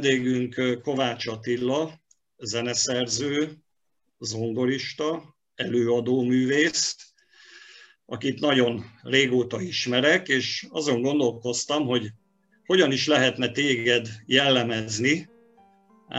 [0.00, 2.00] Vendégünk Kovács Attila,
[2.36, 3.58] zeneszerző,
[4.18, 6.96] zongorista, előadó művész,
[8.06, 12.06] akit nagyon régóta ismerek, és azon gondolkoztam, hogy
[12.66, 15.28] hogyan is lehetne téged jellemezni,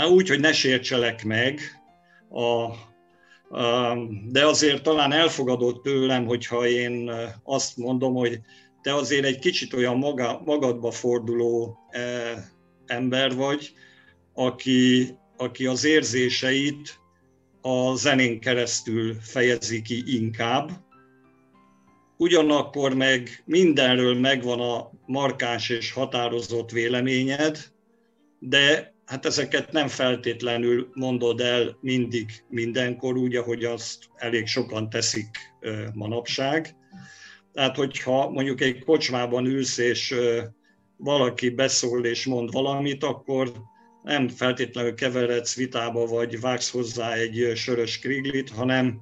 [0.10, 1.60] úgy, hogy ne sértselek meg,
[2.30, 2.42] a,
[3.58, 7.12] a, de azért talán elfogadott tőlem, hogyha én
[7.44, 8.40] azt mondom, hogy
[8.82, 11.78] te azért egy kicsit olyan maga, magadba forduló
[12.92, 13.74] ember vagy,
[14.34, 17.00] aki, aki az érzéseit
[17.62, 20.72] a zenén keresztül fejezi ki inkább.
[22.18, 27.72] Ugyanakkor meg mindenről megvan a markáns és határozott véleményed,
[28.40, 35.38] de hát ezeket nem feltétlenül mondod el mindig mindenkor, úgy, ahogy azt elég sokan teszik
[35.94, 36.76] manapság.
[37.54, 40.16] Tehát, hogyha mondjuk egy kocsmában ülsz, és
[41.04, 43.52] valaki beszól és mond valamit, akkor
[44.04, 49.02] nem feltétlenül keveredsz vitába, vagy vágsz hozzá egy sörös kriglit, hanem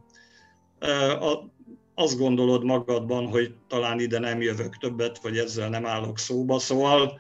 [1.95, 6.59] azt gondolod magadban, hogy talán ide nem jövök többet, vagy ezzel nem állok szóba.
[6.59, 7.19] Szóval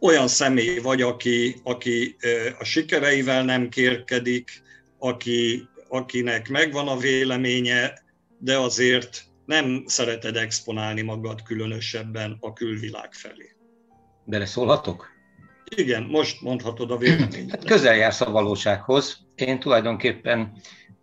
[0.00, 2.16] olyan személy vagy, aki, aki
[2.58, 4.62] a sikereivel nem kérkedik,
[4.98, 8.02] aki, akinek megvan a véleménye,
[8.38, 13.56] de azért nem szereted exponálni magad különösebben a külvilág felé.
[14.24, 15.08] Beleszólhatok?
[15.76, 17.50] Igen, most mondhatod a véleményedet.
[17.50, 19.18] Hát közel jársz a valósághoz.
[19.34, 20.52] Én tulajdonképpen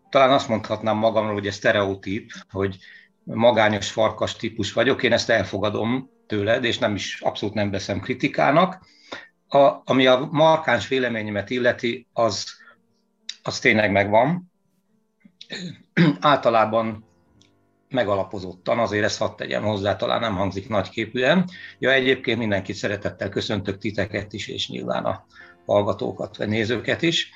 [0.09, 2.77] talán azt mondhatnám magamról, hogy ez sztereotíp, hogy
[3.23, 8.85] magányos farkas típus vagyok, én ezt elfogadom tőled, és nem is abszolút nem veszem kritikának.
[9.47, 12.45] A, ami a markáns véleményemet illeti, az,
[13.43, 14.51] az tényleg megvan.
[16.19, 17.05] Általában
[17.89, 21.49] megalapozottan, azért ezt hadd tegyem hozzá, talán nem hangzik nagyképűen.
[21.79, 25.25] Ja, egyébként mindenkit szeretettel köszöntök titeket is, és nyilván a
[25.65, 27.31] hallgatókat, vagy nézőket is.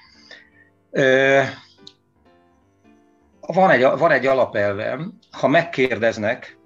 [3.42, 6.58] Van egy, van egy alapelvem, ha megkérdeznek,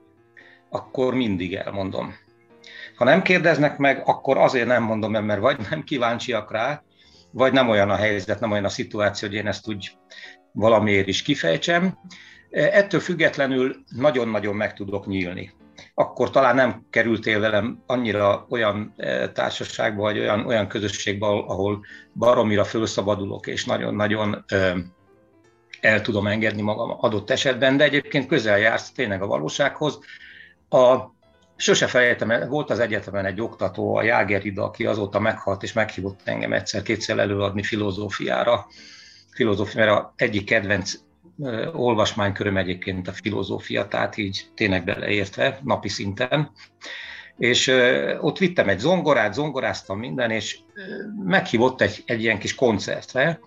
[0.70, 2.16] akkor mindig elmondom.
[2.96, 6.84] Ha nem kérdeznek meg, akkor azért nem mondom, mert vagy nem kíváncsiak rá,
[7.32, 9.92] vagy nem olyan a helyzet, nem olyan a szituáció, hogy én ezt úgy
[10.52, 11.98] valamiért is kifejtsem.
[12.56, 15.52] Ettől függetlenül nagyon-nagyon meg tudok nyílni.
[15.94, 18.96] Akkor talán nem kerültél velem annyira olyan
[19.34, 24.46] társaságba, vagy olyan, olyan közösségbe, ahol baromira felszabadulok, és nagyon-nagyon
[25.82, 30.00] el tudom engedni magam adott esetben, de egyébként közel jársz tényleg a valósághoz.
[30.70, 30.96] A,
[31.56, 36.20] sose felejtem, volt az egyetemen egy oktató, a Jáger Ida, aki azóta meghalt, és meghívott
[36.24, 38.68] engem egyszer-kétszer előadni filozófiára.
[39.32, 40.94] Filozófiára egyik kedvenc
[41.74, 46.52] olvasmányköröm egyébként a filozófia, tehát így tényleg beleértve, napi szinten.
[47.38, 47.68] És
[48.22, 50.60] ott vittem egy zongorát, zongoráztam minden, és
[51.24, 53.40] meghívott egy, egy ilyen kis koncertre,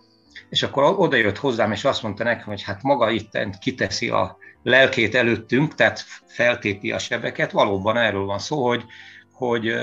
[0.49, 4.37] és akkor oda jött hozzám, és azt mondta nekem, hogy hát maga itt kiteszi a
[4.63, 7.51] lelkét előttünk, tehát feltépi a sebeket.
[7.51, 8.85] Valóban erről van szó, hogy,
[9.33, 9.75] hogy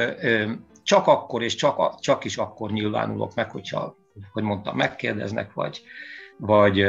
[0.83, 3.95] csak akkor és csak, csak is akkor nyilvánulok meg, hogyha,
[4.31, 5.81] hogy mondtam, megkérdeznek, vagy,
[6.37, 6.85] vagy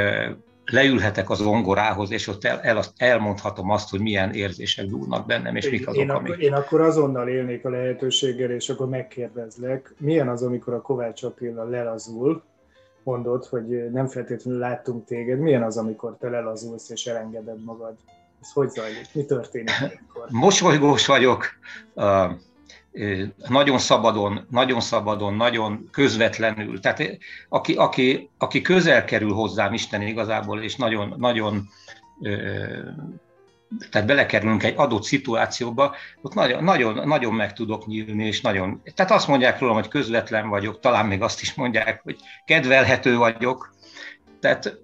[0.70, 5.70] leülhetek az ongorához, és ott el, el, elmondhatom azt, hogy milyen érzések dúlnak bennem, és
[5.70, 6.36] mik azok, én, amik...
[6.38, 11.64] én akkor azonnal élnék a lehetőséggel, és akkor megkérdezlek, milyen az, amikor a Kovács Attila
[11.64, 12.42] lelazul,
[13.02, 17.94] mondod, hogy nem feltétlenül láttunk téged, milyen az, amikor te lelazulsz és elengeded magad?
[18.42, 19.06] Ez hogy zajlik?
[19.12, 19.74] Mi történik
[20.08, 20.26] akkor?
[20.30, 21.44] Mosolygós vagyok,
[23.48, 26.80] nagyon szabadon, nagyon szabadon, nagyon közvetlenül.
[26.80, 31.68] Tehát aki, aki, aki közel kerül hozzám Isten igazából, és nagyon, nagyon
[33.90, 39.12] tehát belekerülünk egy adott szituációba, ott nagyon, nagyon, nagyon meg tudok nyílni, és nagyon, tehát
[39.12, 43.74] azt mondják rólam, hogy közvetlen vagyok, talán még azt is mondják, hogy kedvelhető vagyok,
[44.40, 44.78] tehát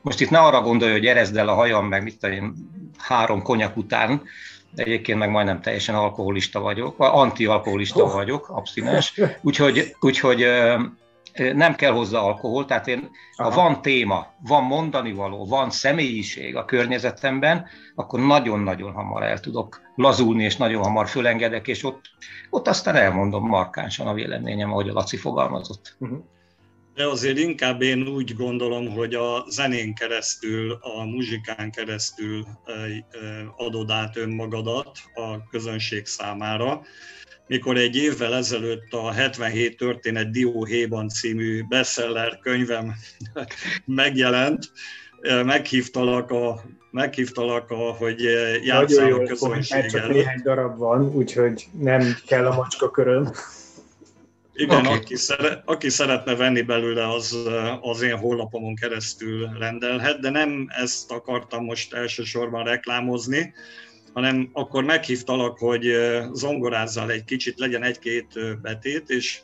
[0.00, 2.54] most itt ne arra gondolj, hogy erezd el a hajam, meg mit tudom
[2.98, 4.22] három konyak után,
[4.76, 8.12] egyébként meg majdnem teljesen alkoholista vagyok, anti-alkoholista oh.
[8.12, 10.46] vagyok, abszinens, úgyhogy, úgyhogy
[11.34, 16.64] nem kell hozzá alkohol, tehát én, ha van téma, van mondani való, van személyiség a
[16.64, 22.00] környezetemben, akkor nagyon-nagyon hamar el tudok lazulni, és nagyon hamar fölengedek, és ott,
[22.50, 25.96] ott aztán elmondom markánsan a véleményem, ahogy a Laci fogalmazott.
[25.98, 26.18] Uh-huh.
[26.94, 32.46] De azért inkább én úgy gondolom, hogy a zenén keresztül, a muzsikán keresztül
[33.56, 36.82] adod át önmagadat a közönség számára.
[37.46, 42.94] Mikor egy évvel ezelőtt a 77 történet Dióhéjban című bestseller könyvem
[43.84, 44.70] megjelent,
[45.44, 46.60] meghívtalak, a,
[46.90, 48.20] meghívtalak a, hogy
[48.64, 49.88] játszál a közönséggel.
[49.88, 53.34] Csak néhány darab van, úgyhogy nem kell a macska körön.
[54.56, 54.96] Igen, okay.
[54.96, 57.36] aki, szere, aki szeretne venni belőle, az
[57.80, 63.54] az én honlapomon keresztül rendelhet, de nem ezt akartam most elsősorban reklámozni,
[64.12, 65.86] hanem akkor meghívtalak, hogy
[66.32, 69.40] zongorázzal egy kicsit, legyen egy-két betét, és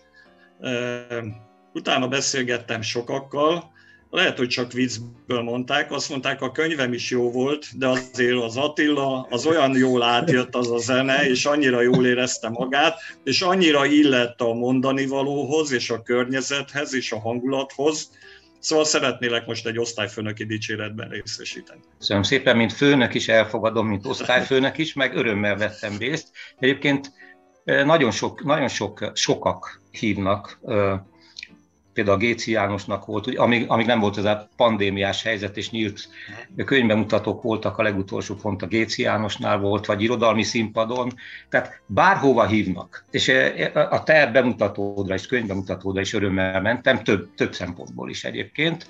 [1.72, 3.72] utána beszélgettem sokakkal,
[4.10, 8.56] lehet, hogy csak viccből mondták, azt mondták, a könyvem is jó volt, de azért az
[8.56, 13.84] Attila, az olyan jól átjött az a zene, és annyira jól érezte magát, és annyira
[13.84, 18.10] illett a mondani valóhoz, és a környezethez, és a hangulathoz,
[18.60, 21.80] Szóval szeretnélek most egy osztályfőnöki dicséretben részesíteni.
[21.98, 26.28] Köszönöm szépen, mint főnök is elfogadom, mint osztályfőnök is, meg örömmel vettem részt.
[26.58, 27.12] Egyébként
[27.64, 31.00] eh, nagyon, sok, nagyon sok, sokak hívnak eh,
[31.92, 36.08] például a Géci Jánosnak volt, amíg, amíg nem volt ez a pandémiás helyzet, és nyílt
[36.64, 41.12] könyvbemutatók voltak, a legutolsó pont a Géci Jánosnál volt, vagy irodalmi színpadon,
[41.48, 47.34] tehát bárhova hívnak, és e, e, a te bemutatódra és könyvbemutatódra is örömmel mentem, több,
[47.34, 48.86] több szempontból is egyébként,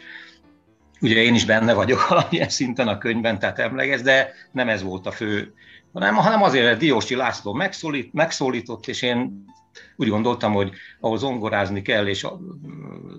[1.01, 5.07] ugye én is benne vagyok valamilyen szinten a könyvben, tehát emleges, de nem ez volt
[5.07, 5.55] a fő,
[5.93, 9.45] hanem, hanem azért, hogy Diósi László megszólít, megszólított, és én
[9.97, 12.27] úgy gondoltam, hogy ahol zongorázni kell, és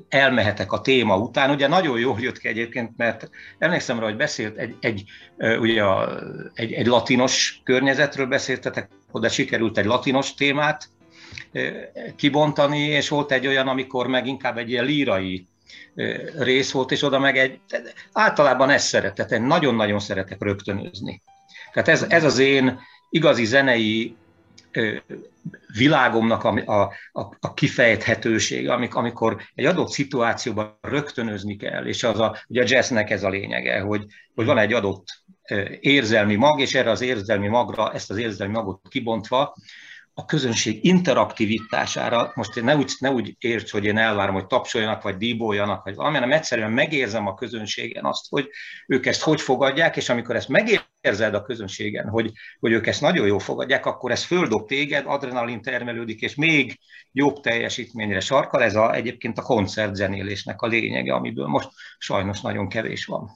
[0.10, 1.50] elmehetek a téma után.
[1.50, 5.04] Ugye nagyon jól jött ki egyébként, mert emlékszem rá, hogy beszélt egy, egy,
[5.38, 6.20] ugye a,
[6.54, 10.90] egy, egy latinos környezetről beszéltetek, oda sikerült egy latinos témát
[12.16, 15.48] kibontani, és volt egy olyan, amikor meg inkább egy ilyen lírai
[16.38, 17.60] rész volt, és oda meg egy,
[18.12, 21.22] általában ezt szeretett, én nagyon-nagyon szeretek rögtönözni.
[21.74, 24.16] Tehát ez, ez az én igazi zenei
[25.78, 26.82] világomnak a,
[27.12, 33.10] a, a kifejthetősége, amikor egy adott szituációban rögtönözni kell, és az a, ugye a jazznek
[33.10, 35.06] ez a lényege, hogy, hogy van egy adott
[35.80, 39.54] érzelmi mag, és erre az érzelmi magra, ezt az érzelmi magot kibontva,
[40.14, 45.18] a közönség interaktivitására, most ne úgy, ne úgy érts, hogy én elvárom, hogy tapsoljanak, vagy
[45.18, 48.50] díboljanak, vagy valami, hanem egyszerűen megérzem a közönségen azt, hogy
[48.88, 50.48] ők ezt hogy fogadják, és amikor ezt
[51.02, 55.62] megérzed a közönségen, hogy, hogy ők ezt nagyon jól fogadják, akkor ez földob téged, adrenalin
[55.62, 56.80] termelődik, és még
[57.12, 58.64] jobb teljesítményre sarkal.
[58.64, 63.30] Ez a, egyébként a koncertzenélésnek a lényege, amiből most sajnos nagyon kevés van.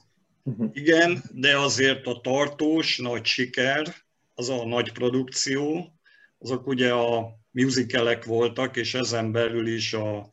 [0.72, 3.94] Igen, de azért a tartós nagy siker,
[4.34, 5.92] az a nagy produkció,
[6.38, 10.30] azok ugye a musicalek voltak, és ezen belül is a,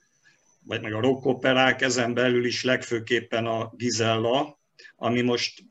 [0.65, 4.59] vagy meg a rockoperák, ezen belül is legfőképpen a Gizella,
[4.95, 5.63] ami most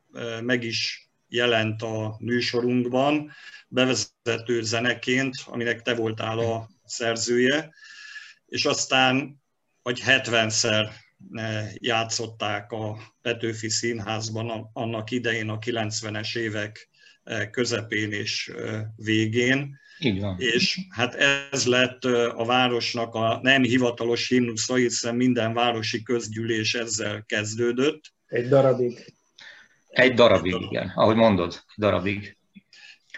[0.42, 3.30] meg is jelent a műsorunkban,
[3.68, 7.74] bevezető zeneként, aminek te voltál a szerzője,
[8.46, 9.42] és aztán
[9.82, 10.86] vagy 70-szer
[11.74, 16.88] játszották a Petőfi Színházban annak idején a 90-es évek
[17.50, 18.52] közepén és
[18.96, 20.36] végén, így van.
[20.38, 21.14] És hát
[21.52, 28.12] ez lett a városnak a nem hivatalos himnusza, hiszen minden városi közgyűlés ezzel kezdődött.
[28.26, 29.14] Egy darabig.
[29.92, 30.92] Egy darabig, igen.
[30.94, 32.37] Ahogy mondod, darabig.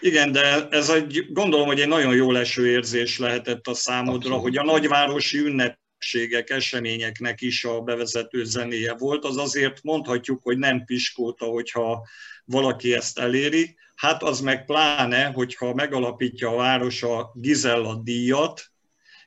[0.01, 4.43] Igen, de ez egy, gondolom, hogy egy nagyon jó leső érzés lehetett a számodra, Abszolút.
[4.43, 9.25] hogy a nagyvárosi ünnepségek, eseményeknek is a bevezető zenéje volt.
[9.25, 12.07] Az azért mondhatjuk, hogy nem piskóta, hogyha
[12.45, 18.73] valaki ezt eléri, Hát az meg pláne, hogyha megalapítja a város a Gizella díjat,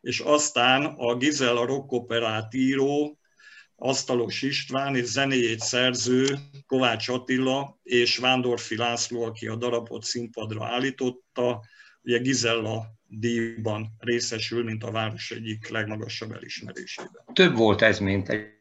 [0.02, 3.18] és aztán a Gizella rockoperát író,
[3.80, 11.62] Asztalos István és zenéjét szerző Kovács Attila és Vándorfi László, aki a darabot színpadra állította,
[12.02, 17.26] ugye Gizella díjban részesül, mint a város egyik legmagasabb elismerésében.
[17.34, 18.56] Több volt ez, mint egy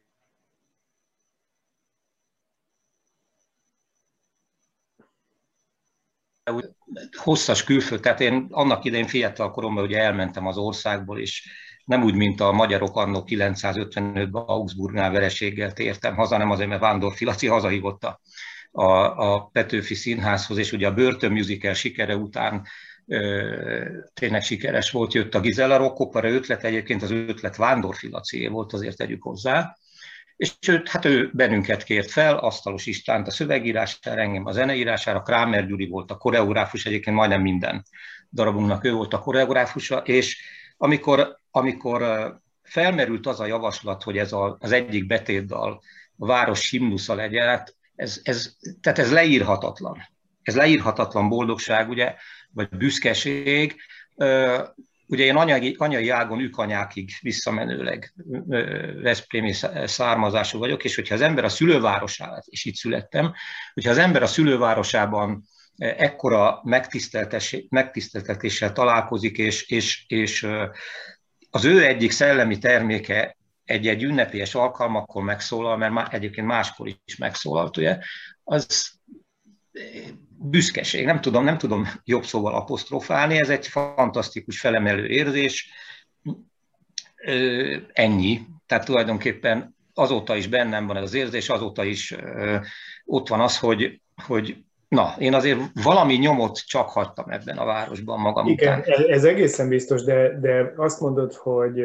[7.12, 11.48] hosszas külföld, tehát én annak idején fiatal koromban ugye elmentem az országból, és
[11.86, 17.14] nem úgy, mint a magyarok annó 955-ben Augsburgnál vereséggel tértem haza, hanem azért, mert Vándor
[17.14, 18.20] Filaci hazahívott a,
[18.70, 18.84] a,
[19.32, 22.66] a Petőfi Színházhoz, és ugye a Börtön musical sikere után
[24.14, 28.96] tényleg sikeres volt, jött a Gizella Rockopera ötlet, egyébként az ötlet Vándor Filacié volt, azért
[28.96, 29.76] tegyük hozzá,
[30.36, 35.66] és ő, hát ő bennünket kért fel, Asztalos Istvánt a szövegírására, engem a zeneírására, Krámer
[35.66, 37.84] Gyuri volt a koreográfus, egyébként majdnem minden
[38.30, 40.42] darabunknak ő volt a koreográfusa, és
[40.76, 42.02] amikor, amikor
[42.62, 45.80] felmerült az a javaslat, hogy ez a, az egyik betétdal
[46.18, 50.08] a város himnusza legyen, hát ez, ez, tehát ez leírhatatlan.
[50.42, 52.14] Ez leírhatatlan boldogság, ugye,
[52.50, 53.76] vagy büszkeség.
[55.06, 58.14] Ugye én anyai, anyai ágon ükanyákig visszamenőleg
[59.02, 59.52] Veszprémi
[59.84, 63.32] származású vagyok, és hogyha az ember a szülővárosában, és itt születtem,
[63.74, 65.44] hogyha az ember a szülővárosában
[65.76, 66.60] ekkora
[67.68, 70.48] megtiszteltetéssel találkozik, és, és, és
[71.50, 77.76] az ő egyik szellemi terméke egy-egy ünnepélyes alkalmakkor megszólal, mert már egyébként máskor is megszólalt,
[77.76, 77.98] ugye,
[78.44, 78.94] az
[80.38, 85.70] büszkeség, nem tudom, nem tudom jobb szóval apostrofálni, ez egy fantasztikus felemelő érzés,
[87.92, 88.40] ennyi.
[88.66, 92.14] Tehát tulajdonképpen azóta is bennem van ez az érzés, azóta is
[93.04, 98.20] ott van az, hogy, hogy na, én azért valami nyomot csak hagytam ebben a városban
[98.20, 99.10] magam Igen, után.
[99.10, 101.84] ez egészen biztos, de, de azt mondod, hogy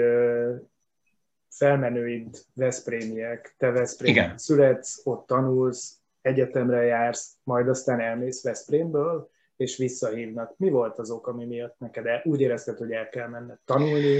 [1.50, 10.54] felmenőid Veszprémiek, te Veszprém születsz, ott tanulsz, egyetemre jársz, majd aztán elmész Veszprémből, és visszahívnak.
[10.58, 14.20] Mi volt az ok, ami miatt neked el, úgy érezted, hogy el kell menned tanulni,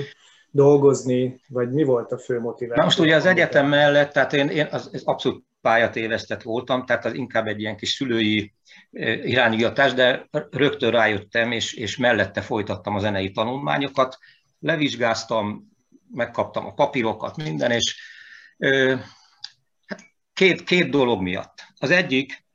[0.52, 2.76] dolgozni, vagy mi volt a fő motiváció?
[2.76, 7.06] Na most ugye az egyetem mellett, tehát én, én az, az abszolút pályatévesztett voltam, tehát
[7.06, 8.54] az inkább egy ilyen kis szülői
[8.92, 14.18] eh, irányítatás, de rögtön rájöttem, és, és mellette folytattam a zenei tanulmányokat,
[14.60, 15.72] levizsgáztam,
[16.14, 17.96] megkaptam a papírokat, minden, és
[19.86, 20.02] hát
[20.34, 21.66] két, két dolog miatt.
[21.76, 22.46] Az egyik,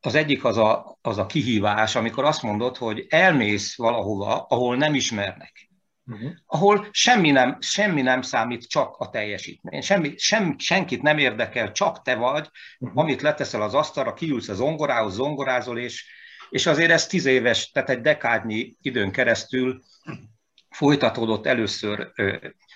[0.00, 4.94] az egyik az a, az a kihívás, amikor azt mondod, hogy elmész valahova, ahol nem
[4.94, 5.69] ismernek.
[6.10, 6.30] Uh-huh.
[6.46, 9.82] ahol semmi nem, semmi nem számít, csak a teljesítmény.
[9.82, 12.48] Semmi, sem, senkit nem érdekel, csak te vagy,
[12.78, 13.02] uh-huh.
[13.02, 16.06] amit leteszel az asztalra, kiülsz az zongorához, zongorázol, és,
[16.50, 19.82] és azért ez tíz éves, tehát egy dekádnyi időn keresztül
[20.70, 22.12] folytatódott először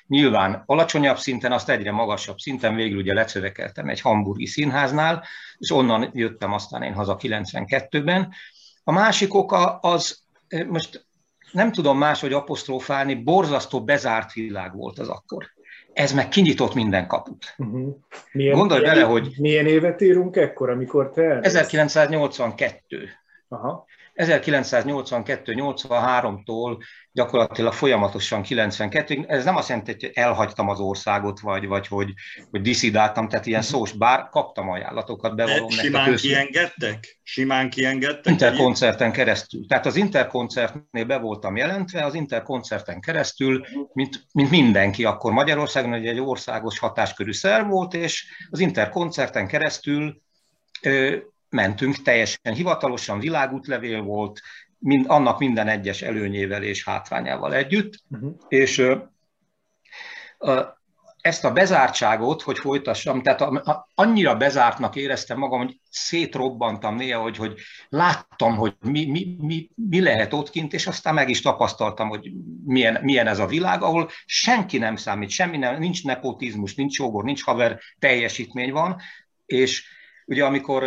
[0.06, 5.24] Nyilván alacsonyabb szinten, azt egyre magasabb szinten, végül ugye lecövekeltem egy hamburgi színháznál,
[5.58, 8.32] és onnan jöttem aztán én haza 92-ben.
[8.84, 10.22] A másik oka az,
[10.66, 11.06] most
[11.52, 15.44] nem tudom máshogy apostrofálni, borzasztó bezárt világ volt az akkor.
[15.92, 17.54] Ez meg kinyitott minden kaput.
[17.58, 17.96] Uh-huh.
[18.32, 19.34] Milyen, Gondolj milyen, bele, hogy...
[19.38, 21.54] Milyen évet írunk ekkor, amikor te elmész?
[21.54, 23.08] 1982.
[23.48, 23.84] Aha.
[24.14, 32.12] 1982-83-tól gyakorlatilag folyamatosan 92 ez nem azt jelenti, hogy elhagytam az országot, vagy, vagy hogy,
[32.50, 35.84] hogy diszidáltam, tehát ilyen szós, bár kaptam ajánlatokat, bevallom nektek.
[35.84, 36.34] Simán őszint.
[36.34, 37.20] kiengedtek?
[37.22, 38.32] Simán kiengedtek?
[38.32, 39.66] Interkoncerten keresztül.
[39.66, 46.06] Tehát az interkoncertnél be voltam jelentve, az interkoncerten keresztül, mint, mint mindenki akkor Magyarországon, hogy
[46.06, 50.22] egy országos hatáskörű szerv volt, és az interkoncerten keresztül
[51.54, 54.40] mentünk teljesen hivatalosan, világútlevél volt,
[54.78, 58.34] mind, annak minden egyes előnyével és hátrányával együtt, uh-huh.
[58.48, 58.98] és uh,
[60.38, 60.66] uh,
[61.20, 67.22] ezt a bezártságot, hogy folytassam, tehát a, a, annyira bezártnak éreztem magam, hogy szétrobbantam néha,
[67.22, 71.40] hogy, hogy láttam, hogy mi, mi, mi, mi lehet ott kint, és aztán meg is
[71.40, 72.32] tapasztaltam, hogy
[72.64, 77.24] milyen, milyen ez a világ, ahol senki nem számít, semmi nem, nincs nepotizmus, nincs jogor,
[77.24, 79.00] nincs haver, teljesítmény van,
[79.46, 79.84] és
[80.26, 80.84] Ugye amikor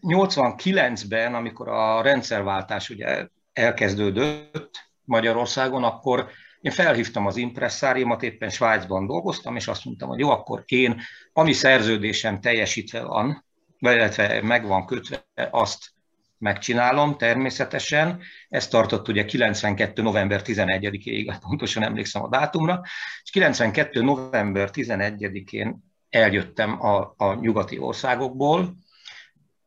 [0.00, 4.70] 89-ben, amikor a rendszerváltás ugye elkezdődött
[5.04, 6.28] Magyarországon, akkor
[6.60, 11.00] én felhívtam az impresszáriumat, éppen Svájcban dolgoztam, és azt mondtam, hogy jó, akkor én,
[11.32, 13.44] ami szerződésem teljesítve van,
[13.78, 15.94] illetve meg van kötve, azt
[16.38, 18.20] megcsinálom természetesen.
[18.48, 20.02] Ez tartott ugye 92.
[20.02, 22.80] november 11-ig, pontosan emlékszem a dátumra,
[23.22, 24.02] és 92.
[24.02, 25.85] november 11-én
[26.16, 28.76] eljöttem a, a nyugati országokból.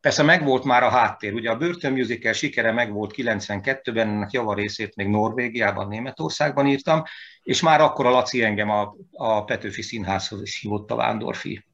[0.00, 5.08] Persze megvolt már a háttér, ugye a Börtön Musical sikere megvolt 92-ben, ennek javarészét még
[5.08, 7.02] Norvégiában, Németországban írtam,
[7.42, 11.64] és már akkor a Laci engem a, a Petőfi Színházhoz is hívott a Vándorfi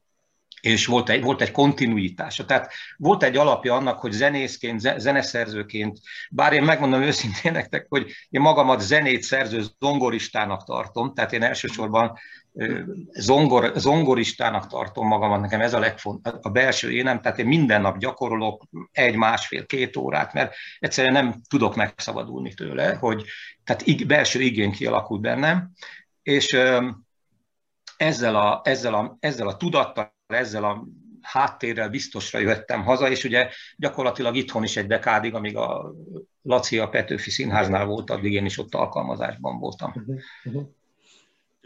[0.61, 2.45] és volt egy, volt egy kontinuitása.
[2.45, 8.41] Tehát volt egy alapja annak, hogy zenészként, zeneszerzőként, bár én megmondom őszintén nektek, hogy én
[8.41, 12.17] magamat zenét szerző zongoristának tartom, tehát én elsősorban
[13.11, 17.97] zongor, zongoristának tartom magamat, nekem ez a legfontosabb, a belső énem, tehát én minden nap
[17.97, 23.25] gyakorolok egy, másfél, két órát, mert egyszerűen nem tudok megszabadulni tőle, hogy
[23.63, 25.71] tehát belső igény kialakult bennem,
[26.23, 26.57] és
[27.97, 30.85] ezzel a, ezzel a, ezzel a tudattal, ezzel a
[31.21, 35.93] háttérrel biztosra jöttem haza, és ugye gyakorlatilag itthon is egy dekádig, amíg a
[36.41, 39.93] Laci a Petőfi Színháznál volt, addig én is ott alkalmazásban voltam.
[40.43, 40.75] Uh-huh.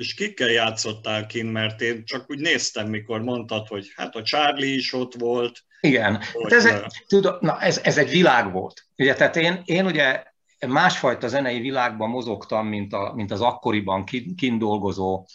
[0.01, 4.75] És kikkel játszottál kint, mert én csak úgy néztem, mikor mondtad, hogy hát a Charlie
[4.75, 5.63] is ott volt.
[5.81, 8.85] Igen, hát ez, egy, tudom, na, ez, ez egy világ volt.
[8.97, 10.23] Ugye, tehát én, én ugye
[10.67, 14.03] másfajta zenei világban mozogtam, mint, a, mint az akkoriban
[14.35, 15.27] kint dolgozó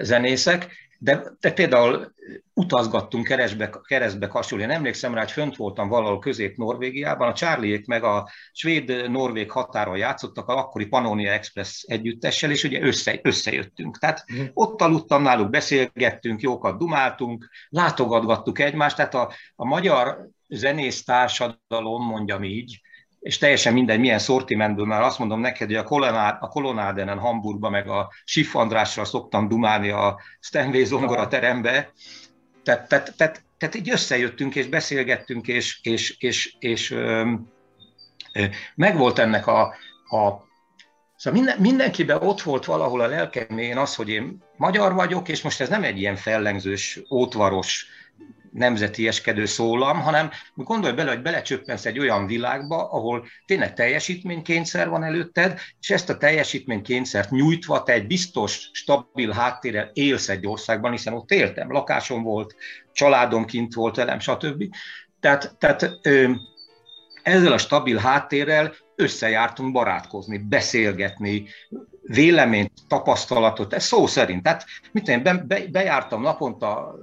[0.00, 2.12] zenészek, de, de például
[2.54, 4.60] utazgattunk keresztbe, keresztbe kasul.
[4.60, 10.48] Én emlékszem rá, hogy fönt voltam valahol közép-Norvégiában, a Charliék meg a svéd-norvég határon játszottak
[10.48, 13.98] a akkori Pannonia Express együttessel, és ugye össze, összejöttünk.
[13.98, 14.44] Tehát mm.
[14.52, 22.44] ott aludtam náluk, beszélgettünk, jókat dumáltunk, látogatgattuk egymást, tehát a, a magyar zenész társadalom, mondjam
[22.44, 22.80] így,
[23.22, 27.70] és teljesen mindegy, milyen szortimentből, mert azt mondom neked, hogy a, Kolonád, a Kolonádenen Hamburgba,
[27.70, 31.92] meg a Schiff Andrásra szoktam dumálni a Stanway zongora terembe,
[32.62, 36.94] tehát, tehát, tehát, tehát így összejöttünk, és beszélgettünk, és, és, és, és
[38.74, 39.62] megvolt ennek a,
[40.08, 40.50] a
[41.16, 45.60] Szóval minden, mindenkiben ott volt valahol a lelkemén az, hogy én magyar vagyok, és most
[45.60, 47.86] ez nem egy ilyen fellengzős, ótvaros
[48.52, 55.04] nemzeti eskedő szólam, hanem gondolj bele, hogy belecsöppensz egy olyan világba, ahol tényleg teljesítménykényszer van
[55.04, 61.14] előtted, és ezt a teljesítménykényszert nyújtva te egy biztos, stabil háttérrel élsz egy országban, hiszen
[61.14, 62.54] ott éltem, lakásom volt,
[62.92, 64.64] családom kint volt velem, stb.
[65.20, 65.90] Tehát, tehát
[67.22, 71.46] ezzel a stabil háttérrel összejártunk barátkozni, beszélgetni,
[72.02, 74.42] véleményt, tapasztalatot, ez szó szerint.
[74.42, 76.94] Tehát mit én be, be, bejártam naponta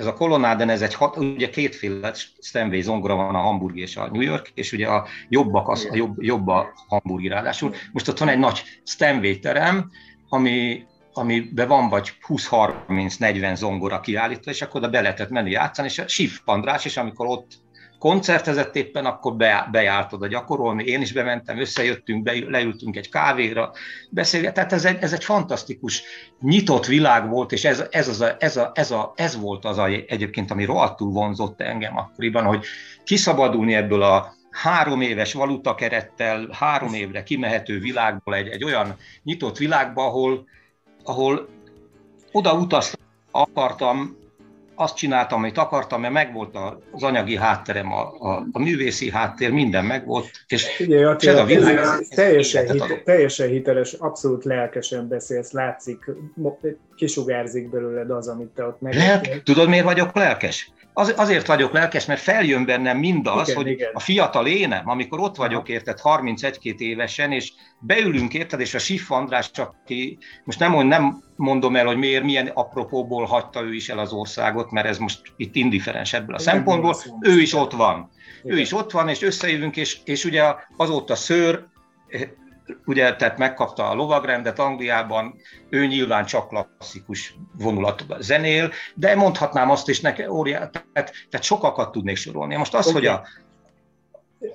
[0.00, 4.08] ez a kolonáden, ez egy hat, ugye kétféle Stanway zongora van, a hamburgi és a
[4.12, 7.74] New York, és ugye a jobbak, az, a jobb, jobb a hamburgi ráadásul.
[7.92, 9.90] Most ott van egy nagy Stanway terem,
[10.28, 15.98] ami, amiben van vagy 20-30-40 zongora kiállítva, és akkor oda be lehetett menni játszani, és
[15.98, 17.52] a Sif András, és amikor ott
[18.00, 23.72] koncertezett éppen, akkor be, bejárt oda gyakorolni, én is bementem, összejöttünk, be, leültünk egy kávéra,
[24.10, 26.02] beszélgetünk, tehát ez egy, ez egy fantasztikus,
[26.40, 29.78] nyitott világ volt, és ez, ez, az a, ez, a, ez, a, ez volt az
[29.78, 32.64] a, egyébként, ami rohadtul vonzott engem akkoriban, hogy
[33.04, 40.04] kiszabadulni ebből a három éves valutakerettel, három évre kimehető világból egy, egy olyan nyitott világba,
[40.04, 40.48] ahol,
[41.04, 41.48] ahol
[42.32, 44.16] oda utaztam, akartam,
[44.80, 46.58] azt csináltam, amit akartam, mert megvolt
[46.92, 50.30] az anyagi hátterem, a, a, a művészi háttér, minden megvolt.
[50.48, 56.10] És Ugye, Attila, a világ, ez, teljesen, hit, teljesen hiteles, abszolút lelkesen beszélsz, látszik,
[56.96, 58.94] kisugárzik belőled az, amit te ott meg.
[58.94, 60.72] Lelk, tudod, miért vagyok lelkes?
[61.00, 63.90] Az, azért vagyok lelkes, mert feljön bennem mindaz, igen, hogy igen.
[63.92, 69.10] a fiatal énem, amikor ott vagyok, érted, 31-2 évesen, és beülünk, érted, és a Sif
[69.10, 73.88] András csak ki, most nem, nem mondom el, hogy miért, milyen apropóból hagyta ő is
[73.88, 77.72] el az országot, mert ez most itt indiferens ebből a igen, szempontból, ő is ott
[77.72, 78.10] van.
[78.42, 78.56] Igen.
[78.56, 80.42] Ő is ott van, és összejövünk, és, és ugye
[80.76, 81.66] azóta szőr,
[82.86, 85.34] ugye, tehát megkapta a lovagrendet Angliában,
[85.68, 91.92] ő nyilván csak klasszikus vonulatban zenél, de mondhatnám azt is neki, óriá, tehát, tehát sokakat
[91.92, 92.56] tudnék sorolni.
[92.56, 93.00] Most az, okay.
[93.00, 93.22] hogy a...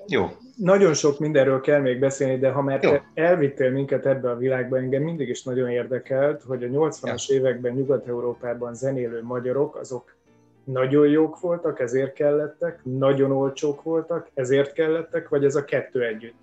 [0.07, 0.29] Jó.
[0.55, 2.91] Nagyon sok mindenről kell még beszélni, de ha már Jó.
[2.91, 7.35] te elvittél minket ebbe a világba, engem mindig is nagyon érdekelt, hogy a 80-as ja.
[7.35, 10.15] években Nyugat-Európában zenélő magyarok, azok
[10.63, 16.35] nagyon jók voltak, ezért kellettek, nagyon olcsók voltak, ezért kellettek, vagy ez a kettő együtt?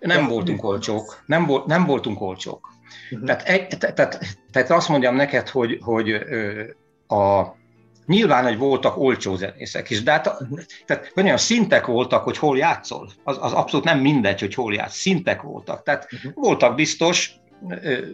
[0.00, 1.22] Nem voltunk olcsók.
[1.26, 2.68] Nem, volt, nem voltunk olcsók.
[3.10, 3.26] Uh-huh.
[3.26, 4.18] Tehát, egy, tehát,
[4.52, 6.12] tehát azt mondjam neked, hogy, hogy
[7.06, 7.42] a,
[8.06, 10.36] nyilván, hogy voltak olcsó zenészek is, de hát,
[10.86, 13.10] tehát olyan szintek voltak, hogy hol játszol.
[13.24, 14.96] Az, az abszolút nem mindegy, hogy hol játsz.
[14.96, 15.82] Szintek voltak.
[15.82, 16.32] Tehát uh-huh.
[16.34, 17.32] voltak biztos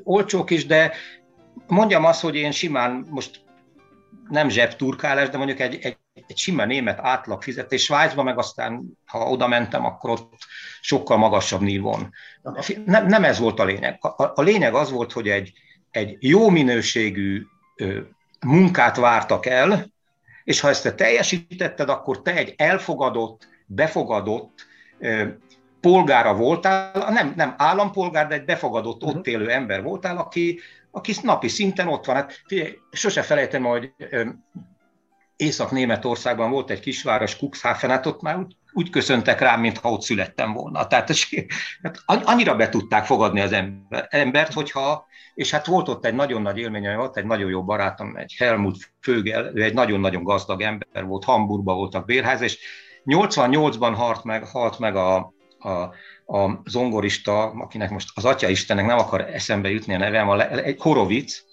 [0.04, 0.92] olcsók is, de
[1.66, 3.40] mondjam azt, hogy én simán most
[4.28, 9.18] nem zsebturkálás, de mondjuk egy, egy, egy sima német átlag fizetés Svájcba, meg aztán, ha
[9.18, 10.32] oda mentem, akkor ott
[10.80, 12.10] sokkal magasabb nívon.
[12.84, 13.98] Nem, nem ez volt a lényeg.
[14.00, 15.52] A, a lényeg az volt, hogy egy,
[15.90, 17.42] egy jó minőségű
[17.76, 18.00] ö,
[18.46, 19.86] munkát vártak el,
[20.44, 24.66] és ha ezt te teljesítetted, akkor te egy elfogadott, befogadott
[24.98, 25.26] ö,
[25.80, 29.30] polgára voltál, nem, nem állampolgár, de egy befogadott, ott mhm.
[29.30, 32.16] élő ember voltál, aki, aki napi szinten ott van.
[32.16, 33.92] Hát figyelj, sose felejtem, hogy
[35.36, 40.86] Észak-Németországban volt egy kisváros, Cuxhaven, hát ott már úgy, köszöntek rám, mintha ott születtem volna.
[40.86, 41.10] Tehát
[41.82, 46.42] hát annyira be tudták fogadni az ember, embert, hogyha, és hát volt ott egy nagyon
[46.42, 51.04] nagy élmény, volt egy nagyon jó barátom, egy Helmut Fögel, ő egy nagyon-nagyon gazdag ember
[51.04, 52.58] volt, Hamburgban voltak bérház, és
[53.06, 55.70] 88-ban halt meg, halt meg a, a,
[56.36, 61.45] a zongorista, akinek most az Atya Istennek nem akar eszembe jutni a nevem, egy Horovic,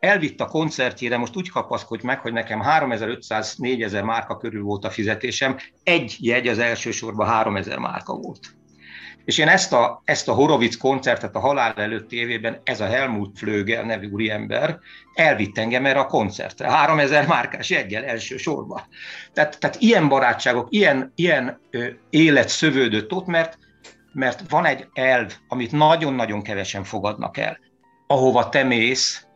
[0.00, 5.56] elvitt a koncertjére, most úgy kapaszkodj meg, hogy nekem 3500-4000 márka körül volt a fizetésem,
[5.82, 8.58] egy jegy az elsősorban 3000 márka volt.
[9.24, 13.38] És én ezt a, ezt a Horovic koncertet a halál előtti évében, ez a Helmut
[13.38, 14.78] Flögel nevű úriember
[15.14, 18.82] elvitt engem erre a koncertre, 3000 márkás jeggyel elsősorban.
[19.32, 23.58] Tehát, tehát ilyen barátságok, ilyen, ilyen ö, élet szövődött ott, mert,
[24.12, 27.58] mert van egy elv, amit nagyon-nagyon kevesen fogadnak el.
[28.06, 29.29] Ahova te mész,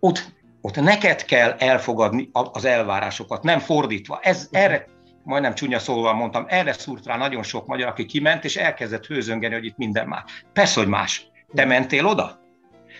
[0.00, 0.24] ott,
[0.60, 4.18] ott neked kell elfogadni az elvárásokat, nem fordítva.
[4.22, 4.86] Ez, erre,
[5.22, 9.54] majdnem csúnya szóval mondtam, erre szúrt rá nagyon sok magyar, aki kiment, és elkezdett hőzöngeni,
[9.54, 10.44] hogy itt minden más.
[10.52, 11.26] Persze, hogy más.
[11.54, 12.40] Te mentél oda?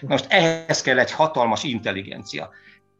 [0.00, 2.50] Most ehhez kell egy hatalmas intelligencia.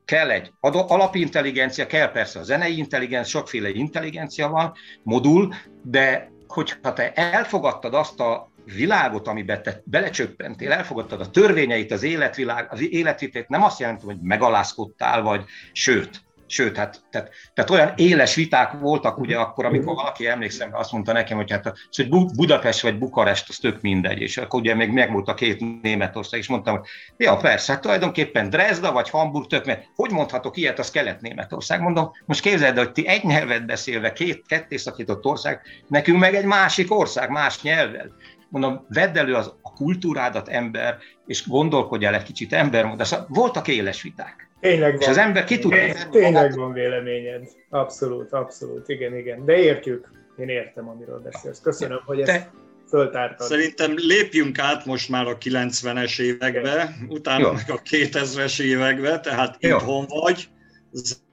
[0.04, 7.12] Kell egy alapintelligencia, kell persze a zenei intelligencia, sokféle intelligencia van, modul, de hogyha te
[7.12, 13.62] elfogadtad azt a világot, amiben te belecsöppentél, elfogadtad a törvényeit, az életvilág, az életvitét, nem
[13.62, 19.36] azt jelenti, hogy megalázkodtál, vagy sőt, Sőt, hát, tehát, tehát olyan éles viták voltak ugye
[19.36, 23.80] akkor, amikor valaki emlékszem, azt mondta nekem, hogy hát hogy Budapest vagy Bukarest, az tök
[23.80, 27.80] mindegy, és akkor ugye még megvolt a két Németország, és mondtam, hogy ja persze, hát
[27.80, 31.80] tulajdonképpen Dresda vagy Hamburg tök, mert hogy mondhatok ilyet, az Kelet-Németország.
[31.80, 36.44] Mondom, most képzeld, hogy ti egy nyelvet beszélve, két ketté szakított ország, nekünk meg egy
[36.44, 38.14] másik ország, más nyelvvel
[38.48, 43.26] mondom, vedd elő az, a kultúrádat, ember, és gondolkodj el egy kicsit ember, de szóval
[43.28, 44.50] voltak éles viták.
[44.60, 45.00] Tényleg van.
[45.00, 46.54] És az ember ki tudja Tényleg magát.
[46.54, 47.48] van véleményed.
[47.70, 49.44] Abszolút, abszolút, igen, igen.
[49.44, 50.10] De értjük.
[50.36, 51.60] Én értem, amiről beszélsz.
[51.60, 52.50] Köszönöm, hogy ezt Te...
[52.88, 53.46] föltártad.
[53.46, 57.52] Szerintem lépjünk át most már a 90-es évekbe, utána Jó.
[57.52, 59.76] meg a 2000-es évekbe, tehát Jó.
[59.76, 60.48] itthon vagy,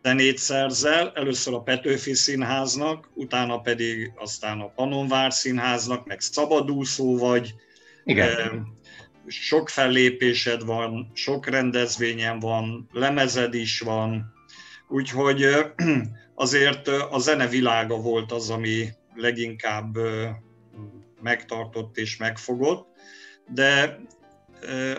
[0.03, 7.53] zenét szerzel, először a Petőfi Színháznak, utána pedig aztán a Panonvár Színháznak, meg szabadúszó vagy.
[8.03, 8.67] Igen.
[9.27, 14.33] Sok fellépésed van, sok rendezvényen van, lemezed is van,
[14.87, 15.47] úgyhogy
[16.35, 19.97] azért a zene világa volt az, ami leginkább
[21.21, 22.87] megtartott és megfogott,
[23.53, 23.99] de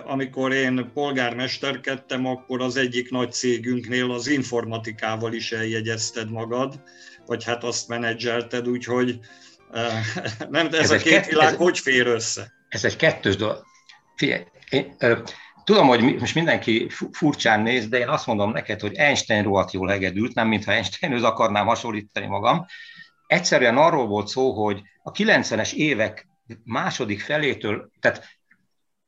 [0.05, 6.83] amikor én polgármesterkedtem, akkor az egyik nagy cégünknél az informatikával is eljegyezted magad,
[7.27, 9.18] vagy hát azt menedzselted, úgyhogy
[10.50, 12.53] nem, ez, ez a két kett, világ ez, hogy fér össze?
[12.68, 13.62] Ez egy kettős dolog.
[14.16, 15.18] Figyelj, én, ö,
[15.64, 19.88] tudom, hogy most mindenki furcsán néz, de én azt mondom neked, hogy Einstein rohadt jól
[19.88, 22.66] hegedült, nem mintha Einsteinhöz akarnám hasonlítani magam.
[23.27, 26.29] Egyszerűen arról volt szó, hogy a 90-es évek
[26.64, 28.29] második felétől, tehát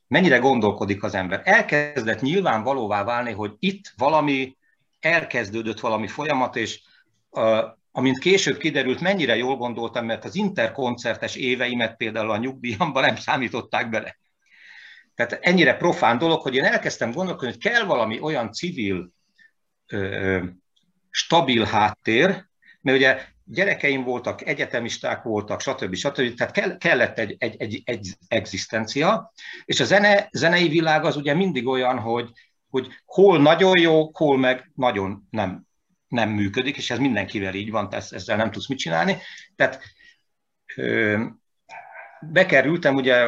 [0.08, 1.42] mennyire gondolkodik az ember.
[1.44, 4.56] Elkezdett nyilvánvalóvá válni, hogy itt valami,
[5.00, 6.82] elkezdődött valami folyamat, és
[7.30, 13.16] uh, amint később kiderült, mennyire jól gondoltam, mert az interkoncertes éveimet például a nyugdíjamban nem
[13.16, 14.18] számították bele.
[15.14, 19.10] Tehát ennyire profán dolog, hogy én elkezdtem gondolkodni, hogy kell valami olyan civil,
[19.86, 20.44] ö,
[21.10, 22.46] stabil háttér,
[22.80, 25.94] mert ugye gyerekeim voltak, egyetemisták voltak, stb.
[25.94, 26.34] stb.
[26.34, 29.32] Tehát kellett egy, egy, egy, egy egzisztencia,
[29.64, 32.30] és a zene, zenei világ az ugye mindig olyan, hogy,
[32.70, 35.66] hogy hol nagyon jó, hol meg nagyon nem,
[36.08, 39.16] nem működik, és ez mindenkivel így van, tehát ezzel nem tudsz mit csinálni.
[39.56, 39.80] Tehát
[40.76, 41.24] ö,
[42.20, 43.26] bekerültem, ugye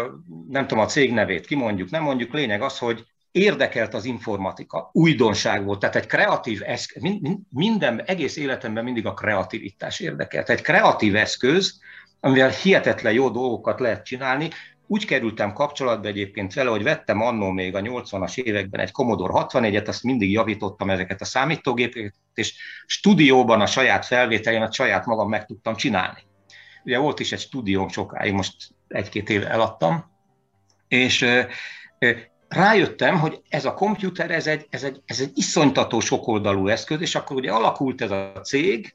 [0.48, 5.64] nem tudom a cég nevét kimondjuk, nem mondjuk, lényeg az, hogy érdekelt az informatika, újdonság
[5.64, 7.02] volt, tehát egy kreatív eszköz,
[7.50, 10.50] minden, egész életemben mindig a kreativitás érdekelt.
[10.50, 11.80] Egy kreatív eszköz,
[12.20, 14.50] amivel hihetetlen jó dolgokat lehet csinálni,
[14.90, 19.88] úgy kerültem kapcsolatba egyébként vele, hogy vettem annó még a 80-as években egy Commodore 64-et,
[19.88, 22.54] azt mindig javítottam ezeket a számítógépeket, és
[22.86, 26.20] stúdióban a saját felvételimet saját magam meg tudtam csinálni.
[26.84, 28.54] Ugye volt is egy stúdióm sokáig, most
[28.88, 30.10] egy-két éve eladtam,
[30.88, 31.26] és
[32.48, 37.14] rájöttem, hogy ez a komputer, ez egy, ez egy, ez egy iszonytató sokoldalú eszköz, és
[37.14, 38.94] akkor ugye alakult ez a cég,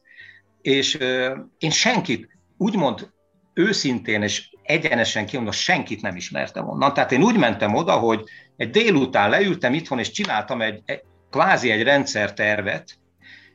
[0.61, 3.11] és euh, én senkit, úgymond
[3.53, 6.93] őszintén és egyenesen kimondva, senkit nem ismertem onnan.
[6.93, 8.23] Tehát én úgy mentem oda, hogy
[8.57, 12.97] egy délután leültem itthon, és csináltam egy, egy kvázi egy rendszertervet,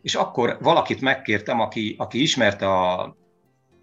[0.02, 3.16] és akkor valakit megkértem, aki, aki ismerte a,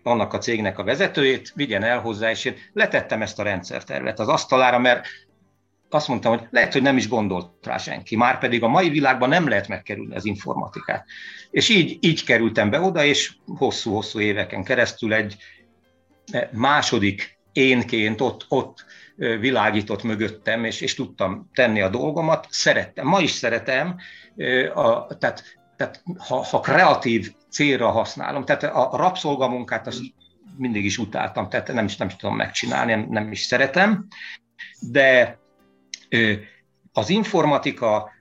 [0.03, 4.27] annak a cégnek a vezetőjét, vigyen el hozzá, és én letettem ezt a rendszertervet az
[4.27, 5.07] asztalára, mert
[5.95, 9.29] azt mondtam, hogy lehet, hogy nem is gondolt rá senki, már pedig a mai világban
[9.29, 11.05] nem lehet megkerülni az informatikát.
[11.51, 15.35] És így, így kerültem be oda, és hosszú-hosszú éveken keresztül egy
[16.51, 22.47] második énként ott, ott világított mögöttem, és, és tudtam tenni a dolgomat.
[22.49, 23.95] Szerettem, ma is szeretem,
[24.73, 25.43] a, tehát,
[25.77, 30.01] tehát ha, ha kreatív célra használom, tehát a rabszolgamunkát azt
[30.57, 34.07] mindig is utáltam, tehát nem is, nem is tudom megcsinálni, nem is szeretem,
[34.79, 35.39] de
[36.93, 38.11] az informatika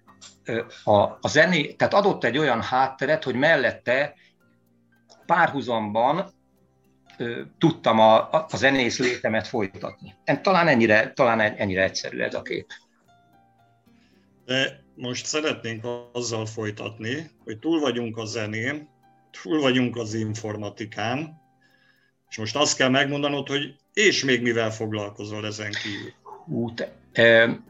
[0.84, 4.14] a, a zené, tehát adott egy olyan hátteret, hogy mellette
[5.26, 6.32] párhuzamban
[7.58, 10.14] tudtam a, a zenész létemet folytatni.
[10.42, 12.66] Talán ennyire, talán ennyire egyszerű ez a kép.
[14.44, 18.88] De most szeretnénk azzal folytatni, hogy túl vagyunk a zenén,
[19.42, 21.42] túl vagyunk az informatikán,
[22.30, 26.12] és most azt kell megmondanod, hogy és még mivel foglalkozol ezen kívül?
[26.22, 26.92] Hú, te,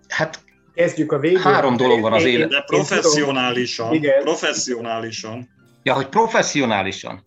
[0.08, 1.40] hát Kezdjük a végén.
[1.40, 2.48] Három dolog van az élet.
[2.48, 5.48] De professzionálisan, professzionálisan.
[5.82, 7.26] Ja, hogy professzionálisan.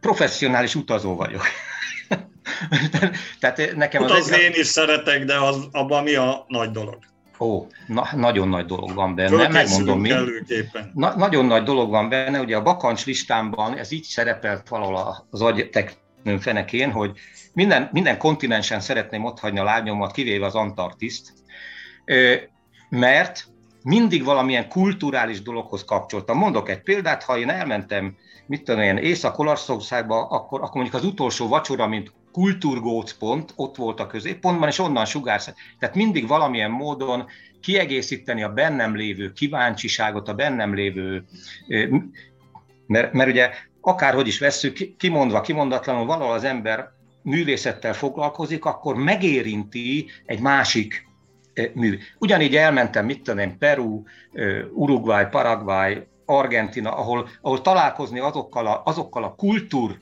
[0.00, 1.42] professzionális utazó vagyok.
[3.40, 6.98] Tehát nekem Utazni az én is szeretek, de az, abban mi a nagy dolog?
[7.38, 10.12] Ó, na, nagyon nagy dolog van benne, megmondom mi.
[10.94, 15.40] Na, nagyon nagy dolog van benne, ugye a bakancs listámban ez így szerepelt valahol az
[15.40, 16.08] agyteknőm
[16.38, 17.18] fenekén, hogy
[17.52, 21.32] minden, minden kontinensen szeretném otthagyni a lábnyomat, kivéve az Antarktiszt,
[22.88, 23.48] mert
[23.82, 26.38] mindig valamilyen kulturális dologhoz kapcsoltam.
[26.38, 31.48] Mondok egy példát, ha én elmentem, mit tudom én, Észak-Olaszországba, akkor, akkor mondjuk az utolsó
[31.48, 35.52] vacsora, mint kultúrgócpont, ott volt a középpontban, és onnan sugársz.
[35.78, 37.26] Tehát mindig valamilyen módon
[37.60, 41.24] kiegészíteni a bennem lévő kíváncsiságot, a bennem lévő,
[42.86, 46.90] mert, mert ugye akárhogy is vesszük, kimondva, kimondatlanul valahol az ember
[47.22, 51.08] művészettel foglalkozik, akkor megérinti egy másik
[51.74, 51.98] mű.
[52.18, 54.02] Ugyanígy elmentem, mit tudom Peru,
[54.74, 59.98] Uruguay, Paraguay, Argentina, ahol, ahol találkozni azokkal a, azokkal a kultúr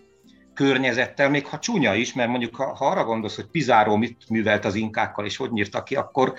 [0.58, 4.64] környezettel, még ha csúnya is, mert mondjuk ha, ha arra gondolsz, hogy Pizarro mit művelt
[4.64, 6.34] az inkákkal, és hogy nyírta ki, akkor,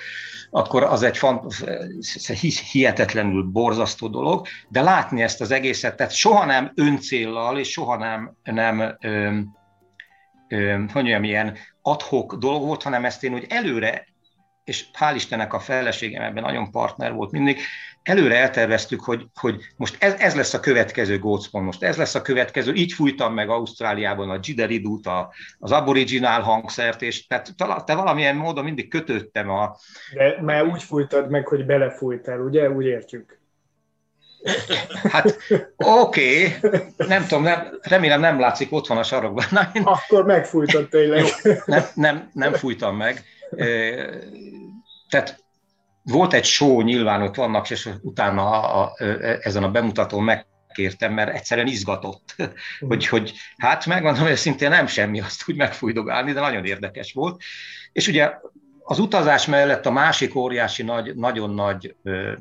[0.50, 1.54] akkor az egy fant,
[2.72, 8.36] hihetetlenül borzasztó dolog, de látni ezt az egészet, tehát soha nem öncéllal, és soha nem,
[8.44, 9.56] nem öm,
[10.48, 14.08] öm, hogy mondjam, ilyen adhok dolog volt, hanem ezt én úgy előre
[14.64, 17.60] és hál' Istennek a feleségem ebben nagyon partner volt mindig,
[18.04, 22.22] előre elterveztük, hogy, hogy most ez, ez lesz a következő gócpont, most ez lesz a
[22.22, 27.54] következő, így fújtam meg Ausztráliában a Jideridút, a, az aboriginál hangszert, és tehát
[27.86, 29.76] te valamilyen módon mindig kötöttem a...
[30.14, 32.70] De már úgy fújtad meg, hogy belefújtál, ugye?
[32.70, 33.38] Úgy értjük.
[35.12, 35.38] Hát
[35.78, 36.84] oké, okay.
[37.08, 39.46] nem tudom, nem, remélem nem látszik, ott van a sarokban.
[39.52, 39.82] Na, én...
[39.84, 41.24] Akkor megfújtad tényleg.
[41.44, 43.24] Jó, nem, nem, nem fújtam meg
[45.10, 45.44] tehát
[46.04, 49.04] volt egy show, nyilván ott vannak, és utána a, a,
[49.42, 52.36] ezen a bemutatón megkértem, mert egyszerűen izgatott,
[52.90, 57.42] hogy, hogy hát megmondom őszintén nem semmi azt úgy megfújdogálni, de nagyon érdekes volt.
[57.92, 58.32] És ugye
[58.84, 62.34] az utazás mellett a másik óriási nagy, nagyon nagy ö,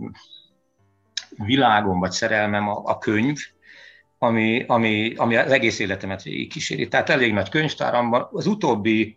[1.36, 3.38] világom vagy szerelmem a, a könyv,
[4.18, 6.88] ami, ami, ami az egész életemet kíséri.
[6.88, 8.28] Tehát elég nagy könyvtáram van.
[8.32, 9.16] Az utóbbi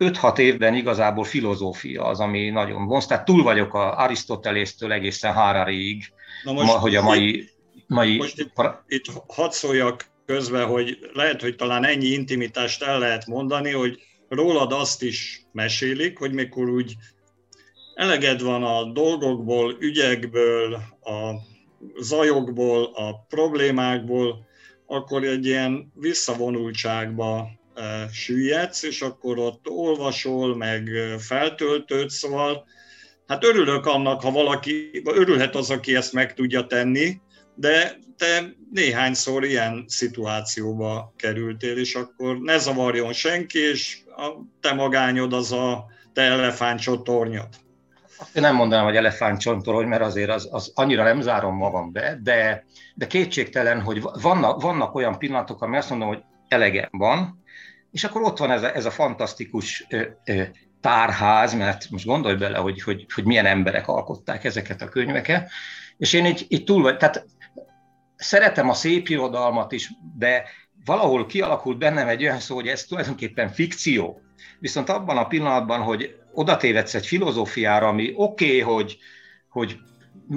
[0.00, 3.06] 5-6 évben igazából filozófia az, ami nagyon vonz.
[3.06, 6.04] Tehát túl vagyok a Arisztotelésztől egészen Harariig,
[6.44, 7.48] Na most hogy a mai...
[7.86, 8.16] mai...
[8.16, 8.52] Most itt,
[8.86, 14.72] itt hadd szóljak közben, hogy lehet, hogy talán ennyi intimitást el lehet mondani, hogy rólad
[14.72, 16.96] azt is mesélik, hogy mikor úgy
[17.94, 21.34] eleged van a dolgokból, ügyekből, a
[22.00, 24.46] zajokból, a problémákból,
[24.86, 27.48] akkor egy ilyen visszavonultságba
[28.12, 30.88] süllyedsz, és akkor ott olvasol, meg
[31.18, 32.66] feltöltődsz, szóval
[33.26, 37.20] hát örülök annak, ha valaki, örülhet az, aki ezt meg tudja tenni,
[37.54, 44.28] de te néhányszor ilyen szituációba kerültél, és akkor ne zavarjon senki, és a
[44.60, 47.48] te magányod az a te elefántcsotornyod.
[48.34, 52.64] Én nem mondanám, hogy elefántcsontorony, mert azért az, az annyira nem zárom magam be, de,
[52.94, 57.39] de kétségtelen, hogy vannak, vannak olyan pillanatok, ami azt mondom, hogy elegem van,
[57.92, 60.42] és akkor ott van ez a, ez a fantasztikus ö, ö,
[60.80, 65.50] tárház, mert most gondolj bele, hogy, hogy, hogy milyen emberek alkották ezeket a könyveket,
[65.96, 67.26] és én így, így túl vagy, tehát
[68.16, 70.44] szeretem a szép irodalmat is, de
[70.84, 74.20] valahol kialakult bennem egy olyan szó, hogy ez tulajdonképpen fikció.
[74.58, 78.98] Viszont abban a pillanatban, hogy oda tévedsz egy filozófiára, ami oké, okay, hogy,
[79.48, 79.78] hogy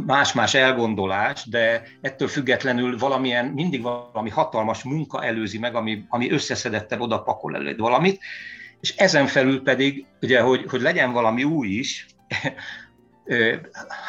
[0.05, 7.01] más-más elgondolás, de ettől függetlenül valamilyen, mindig valami hatalmas munka előzi meg, ami, ami összeszedettel
[7.01, 8.19] oda pakol előtt valamit,
[8.79, 12.05] és ezen felül pedig, ugye, hogy, hogy legyen valami új is,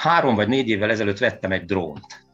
[0.03, 2.25] három vagy négy évvel ezelőtt vettem egy drónt.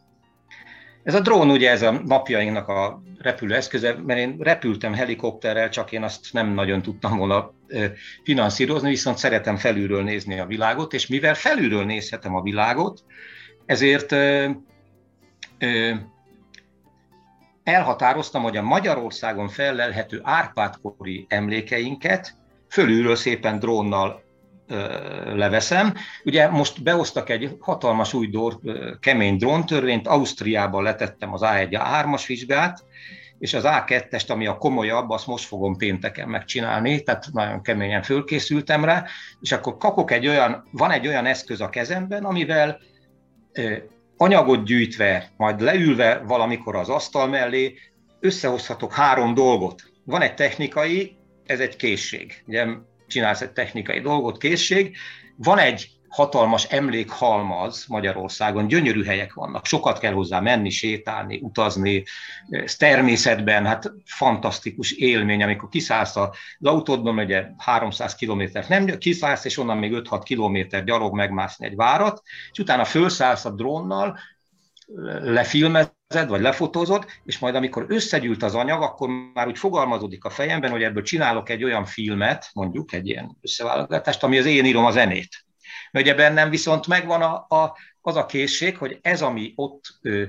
[1.03, 6.03] Ez a drón ugye ez a napjainknak a repülőeszköze, mert én repültem helikopterrel, csak én
[6.03, 7.53] azt nem nagyon tudtam volna
[8.23, 13.05] finanszírozni, viszont szeretem felülről nézni a világot, és mivel felülről nézhetem a világot,
[13.67, 14.13] ezért
[17.63, 22.35] elhatároztam, hogy a Magyarországon fellelhető Árpád-kori emlékeinket
[22.69, 24.23] fölülről szépen drónnal
[25.35, 25.95] leveszem.
[26.25, 28.59] Ugye most behoztak egy hatalmas új dór,
[29.01, 32.85] kemény dróntörvényt, Ausztriában letettem az A1 A3-as vizsgát,
[33.41, 38.85] és az A2-est, ami a komolyabb, azt most fogom pénteken megcsinálni, tehát nagyon keményen fölkészültem
[38.85, 39.05] rá,
[39.41, 42.81] és akkor kapok egy olyan, van egy olyan eszköz a kezemben, amivel
[44.17, 47.79] anyagot gyűjtve, majd leülve valamikor az asztal mellé,
[48.21, 49.83] összehozhatok három dolgot.
[50.05, 52.43] Van egy technikai, ez egy készség.
[52.47, 52.67] Ugye
[53.07, 54.97] csinálsz egy technikai dolgot, készség.
[55.37, 62.05] Van egy hatalmas emlékhalmaz Magyarországon, gyönyörű helyek vannak, sokat kell hozzá menni, sétálni, utazni,
[62.49, 66.29] ez természetben, hát fantasztikus élmény, amikor kiszállsz az
[66.61, 72.23] autódban, ugye 300 kilométer nem kiszállsz, és onnan még 5-6 kilométer gyalog megmászni egy várat,
[72.53, 74.19] és utána felszállsz a drónnal,
[75.23, 80.71] lefilmezed, vagy lefotózod, és majd amikor összegyűlt az anyag, akkor már úgy fogalmazódik a fejemben,
[80.71, 84.91] hogy ebből csinálok egy olyan filmet, mondjuk egy ilyen összeválogatást, ami az én írom a
[84.91, 85.45] zenét.
[85.91, 90.25] Mert ugye bennem viszont megvan a, a, az a készség, hogy ez, ami ott ö,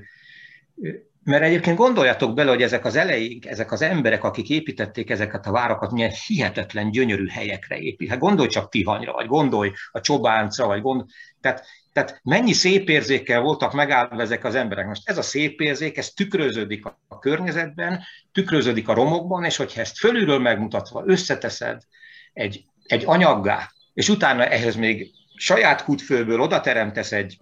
[1.23, 5.51] mert egyébként gondoljatok bele, hogy ezek az elejénk, ezek az emberek, akik építették ezeket a
[5.51, 8.09] várakat, milyen hihetetlen gyönyörű helyekre épít.
[8.09, 11.09] Hát gondolj csak Tihanyra, vagy gondolj a Csobáncra, vagy gondolj,
[11.41, 14.85] tehát tehát mennyi szép érzékkel voltak megállva ezek az emberek.
[14.85, 19.97] Most ez a szép érzék, ez tükröződik a környezetben, tükröződik a romokban, és hogyha ezt
[19.97, 21.81] fölülről megmutatva összeteszed
[22.33, 27.39] egy, egy anyaggá, és utána ehhez még saját kutfőből oda teremtesz egy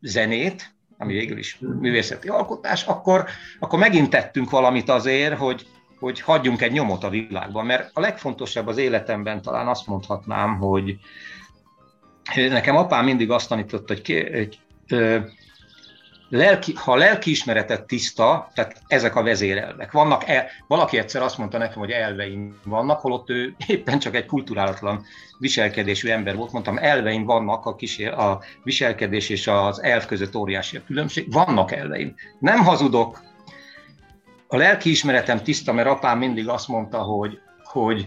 [0.00, 3.24] zenét, ami végül is művészeti alkotás, akkor,
[3.58, 5.66] akkor megint tettünk valamit azért, hogy,
[5.98, 7.66] hogy hagyjunk egy nyomot a világban.
[7.66, 10.98] Mert a legfontosabb az életemben talán azt mondhatnám, hogy,
[12.34, 15.18] nekem apám mindig azt tanította, hogy, hogy ö,
[16.36, 19.92] lelki, ha a lelkiismeretet tiszta, tehát ezek a vezérelvek.
[19.92, 24.26] Vannak el, valaki egyszer azt mondta nekem, hogy elveim vannak, holott ő éppen csak egy
[24.26, 25.04] kulturálatlan
[25.38, 26.52] viselkedésű ember volt.
[26.52, 31.32] Mondtam, elveim vannak, a, kísér, a viselkedés és az elv között óriási a különbség.
[31.32, 32.14] Vannak elveim.
[32.38, 33.22] Nem hazudok.
[34.48, 38.06] A lelkiismeretem tiszta, mert apám mindig azt mondta, hogy, hogy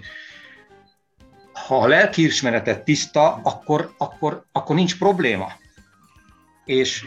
[1.67, 5.51] ha a lelkiismeretet tiszta, akkor, akkor, akkor nincs probléma.
[6.65, 7.05] És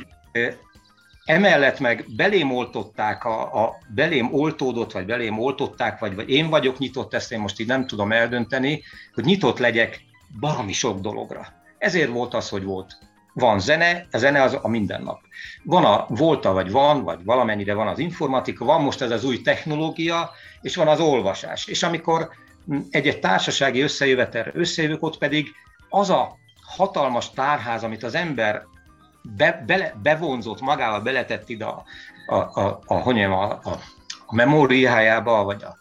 [1.30, 6.78] emellett meg belém oltották, a, a belém oltódott, vagy belém oltották, vagy, vagy én vagyok
[6.78, 8.82] nyitott, ezt én most így nem tudom eldönteni,
[9.14, 10.00] hogy nyitott legyek
[10.40, 11.46] valami sok dologra.
[11.78, 12.98] Ezért volt az, hogy volt.
[13.34, 15.20] Van zene, a zene az a mindennap.
[15.64, 19.40] Van a volta, vagy van, vagy valamennyire van az informatika, van most ez az új
[19.42, 21.66] technológia, és van az olvasás.
[21.66, 22.30] És amikor
[22.90, 25.48] egy-egy társasági összejövetelre összejövök, ott pedig
[25.88, 26.38] az a
[26.76, 28.62] hatalmas tárház, amit az ember
[29.22, 31.84] be, bele, bevonzott magával, beletett ide a,
[32.26, 33.78] a, a, a, hogy a, a,
[34.26, 35.76] a memóriájába, vagy a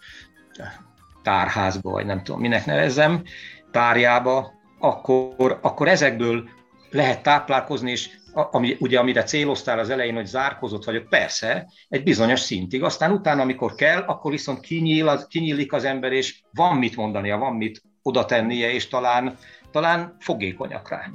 [1.24, 3.24] tárházba, vagy nem tudom, minek nevezzem,
[3.72, 6.50] tárjába, akkor, akkor ezekből
[6.90, 12.40] lehet táplálkozni, és ami, ugye amire céloztál az elején, hogy zárkozott vagyok, persze, egy bizonyos
[12.40, 12.84] szintig.
[12.84, 17.38] Aztán utána, amikor kell, akkor viszont kinyíl az, kinyílik az ember, és van mit mondania,
[17.38, 19.38] van mit oda tennie, és talán,
[19.72, 21.06] talán fogékonyak rá.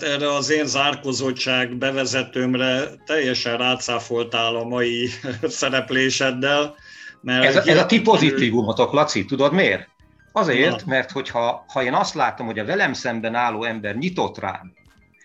[0.00, 5.08] Hát erre az én zárkozottság bevezetőmre teljesen rácáfoltál a mai
[5.42, 6.74] szerepléseddel.
[7.20, 9.88] Mert ez, a, ez a ti pozitívumotok, Laci, tudod miért?
[10.32, 10.82] Azért, Na.
[10.86, 14.72] mert hogyha ha én azt látom, hogy a velem szemben álló ember nyitott rám,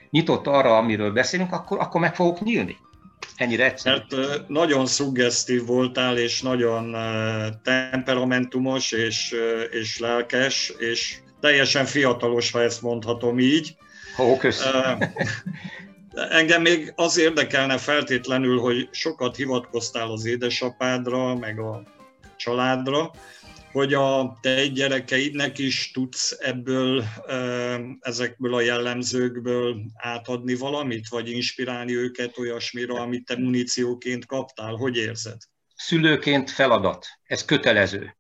[0.10, 2.78] nyitott arra, amiről beszélünk, akkor, akkor meg fogok nyílni.
[3.36, 3.96] Ennyire egyszerű.
[3.96, 6.96] Mert nagyon szuggesztív voltál, és nagyon
[7.64, 9.36] temperamentumos, és,
[9.72, 13.76] és lelkes, és teljesen fiatalos, ha ezt mondhatom így.
[14.40, 14.98] Köszönöm.
[16.30, 21.84] Engem még az érdekelne feltétlenül, hogy sokat hivatkoztál az édesapádra, meg a
[22.36, 23.12] családra,
[23.72, 27.04] hogy a te gyerekeidnek is tudsz ebből,
[28.00, 34.74] ezekből a jellemzőkből átadni valamit, vagy inspirálni őket olyasmire, amit te munícióként kaptál?
[34.74, 35.38] Hogy érzed?
[35.76, 38.16] Szülőként feladat, ez kötelező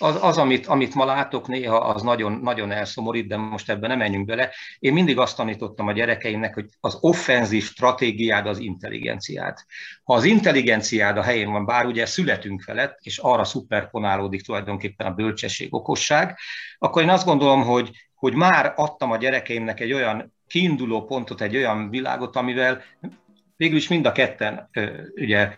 [0.00, 3.98] az, az amit, amit ma látok néha, az nagyon, nagyon elszomorít, de most ebben nem
[3.98, 4.50] menjünk bele.
[4.78, 9.58] Én mindig azt tanítottam a gyerekeimnek, hogy az offenzív stratégiád az intelligenciád.
[10.04, 15.14] Ha az intelligenciád a helyén van, bár ugye születünk felett, és arra szuperponálódik tulajdonképpen a
[15.14, 16.38] bölcsesség, okosság,
[16.78, 21.56] akkor én azt gondolom, hogy, hogy már adtam a gyerekeimnek egy olyan kiinduló pontot, egy
[21.56, 22.82] olyan világot, amivel
[23.56, 24.70] végül is mind a ketten,
[25.14, 25.54] ugye,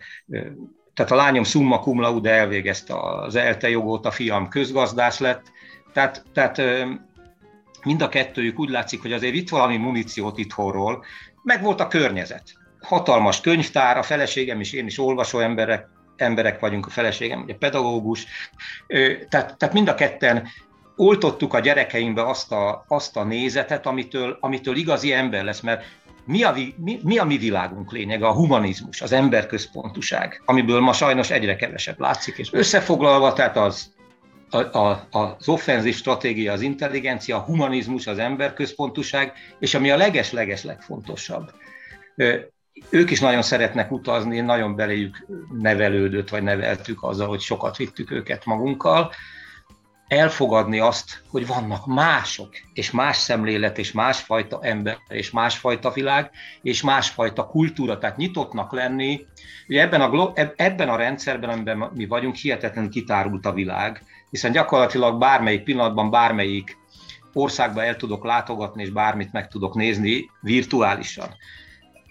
[0.93, 5.51] tehát a lányom summa cum laude elvégezte az ELTE jogot, a fiam közgazdász lett,
[5.93, 6.61] tehát, tehát
[7.83, 11.05] mind a kettőjük úgy látszik, hogy azért itt valami muníciót itthonról,
[11.43, 12.43] meg volt a környezet.
[12.81, 18.25] Hatalmas könyvtár, a feleségem és én is olvasó emberek, emberek vagyunk, a feleségem ugye pedagógus,
[19.29, 20.47] tehát, tehát mind a ketten
[20.95, 25.85] oltottuk a gyerekeinkbe azt a, azt a nézetet, amitől, amitől igazi ember lesz, mert
[26.25, 28.25] mi a, mi, mi a mi világunk lényege?
[28.25, 33.93] A humanizmus, az emberközpontuság, amiből ma sajnos egyre kevesebb látszik, és összefoglalva, tehát az,
[34.49, 40.63] a, a, az offenzív stratégia, az intelligencia, a humanizmus, az emberközpontuság, és ami a leges-leges
[40.63, 41.51] legfontosabb.
[42.89, 45.25] Ők is nagyon szeretnek utazni, nagyon beléjük
[45.61, 49.11] nevelődött, vagy neveltük azzal, hogy sokat vittük őket magunkkal,
[50.15, 56.81] elfogadni azt, hogy vannak mások, és más szemlélet, és másfajta ember, és másfajta világ, és
[56.81, 59.25] másfajta kultúra, tehát nyitottnak lenni.
[59.67, 65.19] Ugye ebben a, ebben a rendszerben, amiben mi vagyunk, hihetetlenül kitárult a világ, hiszen gyakorlatilag
[65.19, 66.77] bármelyik pillanatban, bármelyik
[67.33, 71.35] országba el tudok látogatni, és bármit meg tudok nézni virtuálisan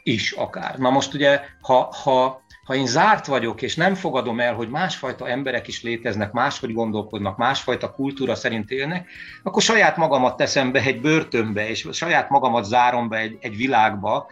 [0.02, 0.78] is akár.
[0.78, 5.28] Na most ugye, ha, ha ha én zárt vagyok, és nem fogadom el, hogy másfajta
[5.28, 9.08] emberek is léteznek, máshogy gondolkodnak, másfajta kultúra szerint élnek,
[9.42, 14.26] akkor saját magamat teszem be egy börtönbe, és saját magamat zárom be egy, egy világba,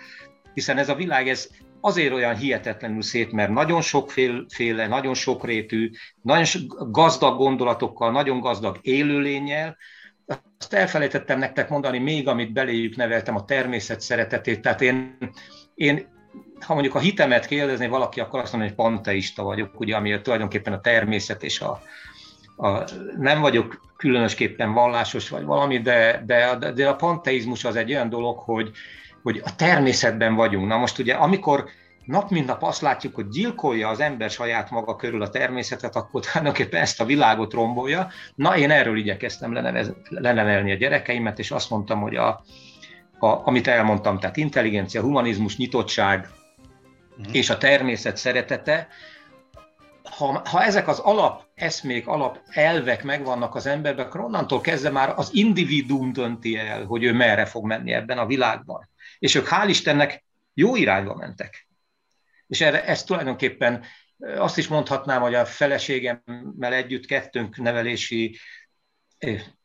[0.54, 1.48] hiszen ez a világ, ez
[1.80, 5.90] azért olyan hihetetlenül szép, mert nagyon sokféle, nagyon sokrétű,
[6.22, 6.46] nagyon
[6.90, 9.76] gazdag gondolatokkal, nagyon gazdag élőlényel,
[10.58, 14.60] azt elfelejtettem nektek mondani még, amit beléjük neveltem, a természet szeretetét.
[14.60, 15.16] Tehát én,
[15.74, 16.06] én
[16.64, 20.72] ha mondjuk a hitemet kérdezni valaki, akkor azt mondja, hogy panteista vagyok, ugye, ami tulajdonképpen
[20.72, 21.82] a természet és a,
[22.56, 22.84] a,
[23.18, 28.38] nem vagyok különösképpen vallásos vagy valami, de, de, de a panteizmus az egy olyan dolog,
[28.38, 28.70] hogy,
[29.22, 30.68] hogy a természetben vagyunk.
[30.68, 31.68] Na most ugye, amikor
[32.04, 36.24] nap mint nap azt látjuk, hogy gyilkolja az ember saját maga körül a természetet, akkor
[36.24, 38.08] tulajdonképpen ezt a világot rombolja.
[38.34, 42.42] Na, én erről igyekeztem lenevez, lenevelni a gyerekeimet, és azt mondtam, hogy a,
[43.18, 46.28] a, amit elmondtam, tehát intelligencia, humanizmus, nyitottság,
[47.18, 47.34] uh-huh.
[47.34, 48.88] és a természet szeretete,
[50.02, 55.12] ha, ha ezek az alap eszmék, alap elvek megvannak az emberben, akkor onnantól kezdve már
[55.16, 58.88] az individuum dönti el, hogy ő merre fog menni ebben a világban.
[59.18, 61.68] És ők hál' Istennek jó irányba mentek.
[62.46, 63.84] És erre, ezt tulajdonképpen
[64.36, 68.38] azt is mondhatnám, hogy a feleségemmel együtt kettőnk nevelési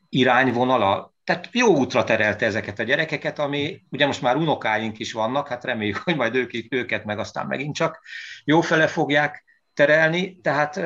[0.09, 5.47] irányvonala tehát jó útra terelte ezeket a gyerekeket, ami ugye most már unokáink is vannak,
[5.47, 8.01] hát reméljük, hogy majd ők, őket meg aztán megint csak
[8.43, 10.81] jó fele fogják terelni, tehát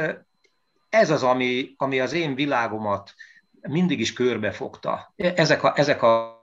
[0.90, 3.14] ez az, ami, ami az én világomat
[3.62, 5.14] mindig is körbefogta.
[5.16, 6.39] Ezek a, ezek a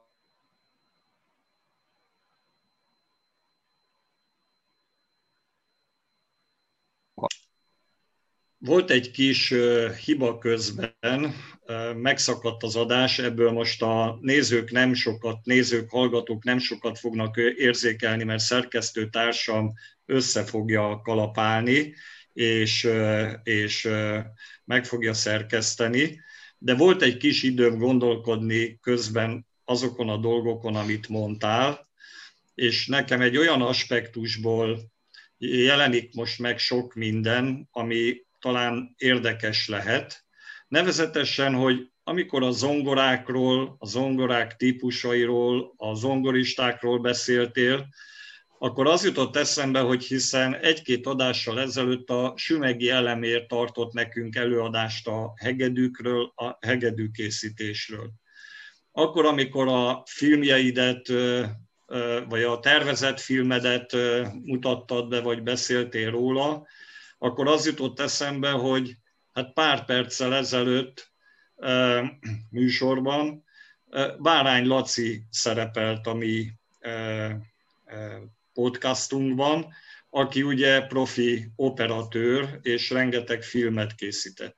[8.66, 9.54] Volt egy kis
[10.04, 11.34] hiba közben,
[11.94, 18.24] megszakadt az adás, ebből most a nézők nem sokat, nézők, hallgatók nem sokat fognak érzékelni,
[18.24, 19.72] mert szerkesztő társam
[20.06, 21.94] össze fogja kalapálni,
[22.32, 22.88] és,
[23.42, 23.88] és
[24.64, 26.20] meg fogja szerkeszteni.
[26.58, 31.88] De volt egy kis időm gondolkodni közben azokon a dolgokon, amit mondtál,
[32.54, 34.92] és nekem egy olyan aspektusból
[35.38, 40.24] jelenik most meg sok minden, ami talán érdekes lehet.
[40.68, 47.88] Nevezetesen, hogy amikor a zongorákról, a zongorák típusairól, a zongoristákról beszéltél,
[48.58, 55.06] akkor az jutott eszembe, hogy hiszen egy-két adással ezelőtt a Sümegi Elemér tartott nekünk előadást
[55.06, 58.10] a hegedűkről, a hegedűkészítésről.
[58.92, 61.08] Akkor, amikor a filmjeidet,
[62.28, 63.96] vagy a tervezett filmedet
[64.44, 66.66] mutattad be, vagy beszéltél róla,
[67.26, 68.96] akkor az jutott eszembe, hogy
[69.32, 71.12] hát pár perccel ezelőtt
[72.50, 73.44] műsorban
[74.18, 76.52] Bárány Laci szerepelt a mi
[78.52, 79.66] podcastunkban,
[80.10, 84.56] aki ugye profi operatőr, és rengeteg filmet készített.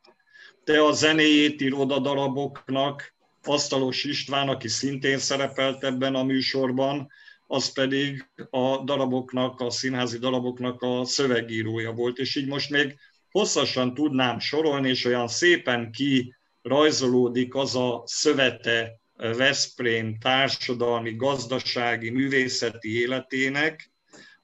[0.65, 7.11] Te a zenéjét írod daraboknak, Asztalos István, aki szintén szerepelt ebben a műsorban,
[7.51, 12.99] az pedig a daraboknak, a színházi daraboknak a szövegírója volt, és így most még
[13.31, 23.01] hosszasan tudnám sorolni, és olyan szépen ki rajzolódik az a szövete Veszprém társadalmi, gazdasági, művészeti
[23.01, 23.91] életének,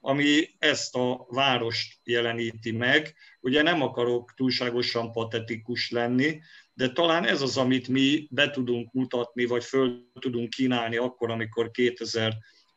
[0.01, 3.15] ami ezt a várost jeleníti meg.
[3.41, 6.41] Ugye nem akarok túlságosan patetikus lenni,
[6.75, 11.71] de talán ez az, amit mi be tudunk mutatni, vagy föl tudunk kínálni akkor, amikor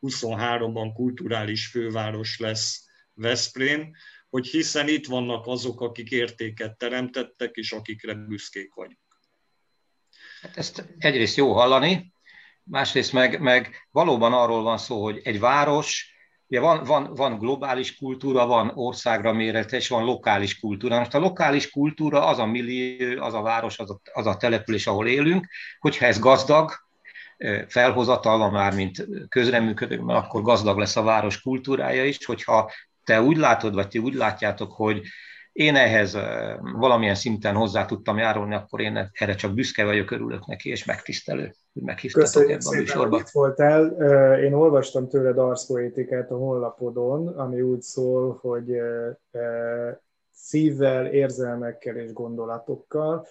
[0.02, 3.90] 2023-ban kulturális főváros lesz Veszprém,
[4.30, 8.98] hogy hiszen itt vannak azok, akik értéket teremtettek, és akikre büszkék vagyunk.
[10.40, 12.12] Hát ezt egyrészt jó hallani,
[12.62, 17.96] másrészt meg, meg valóban arról van szó, hogy egy város, ugye van, van, van globális
[17.96, 20.98] kultúra, van országra mérete, és van lokális kultúra.
[20.98, 24.86] Most a lokális kultúra az a millió, az a város, az a, az a település,
[24.86, 25.46] ahol élünk,
[25.78, 26.87] hogyha ez gazdag,
[27.68, 32.70] felhozatalva már, mint közreműködő, mert akkor gazdag lesz a város kultúrája is, hogyha
[33.04, 35.02] te úgy látod, vagy ti úgy látjátok, hogy
[35.52, 36.18] én ehhez
[36.60, 41.54] valamilyen szinten hozzá tudtam járulni, akkor én erre csak büszke vagyok, örülök neki, és megtisztelő,
[41.72, 43.20] hogy meghívtatok ebben a műsorban.
[43.20, 43.86] Itt voltál.
[44.40, 48.80] Én olvastam tőled arszpoétikát a honlapodon, ami úgy szól, hogy
[50.32, 53.26] szívvel, érzelmekkel és gondolatokkal.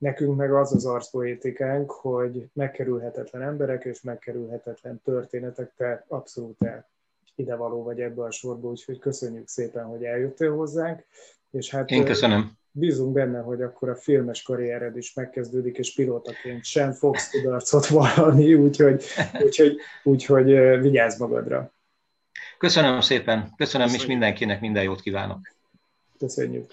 [0.00, 6.88] Nekünk meg az az arszpoétikánk, hogy megkerülhetetlen emberek és megkerülhetetlen történetek, te abszolút el
[7.34, 11.04] idevaló vagy ebbe a sorba, úgyhogy köszönjük szépen, hogy eljöttél hozzánk.
[11.50, 12.58] És hát Én köszönöm.
[12.72, 18.54] Bízunk benne, hogy akkor a filmes karriered is megkezdődik, és pilótaként sem fogsz kudarcot vallani,
[18.54, 19.04] úgyhogy,
[19.42, 20.46] úgyhogy, úgyhogy
[20.80, 21.72] vigyázz magadra.
[22.58, 25.38] Köszönöm szépen, köszönöm, köszönöm is mindenkinek, minden jót kívánok.
[26.18, 26.72] Köszönjük.